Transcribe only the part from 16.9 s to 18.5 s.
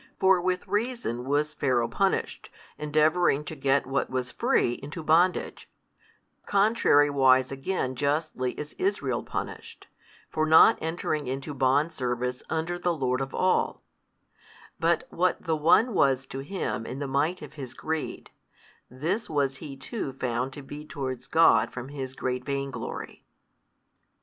the might of his greed,